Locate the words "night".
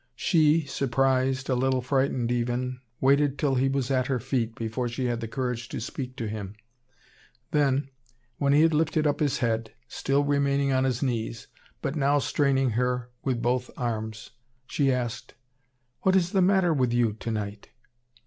17.29-17.69